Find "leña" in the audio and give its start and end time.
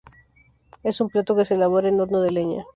2.31-2.65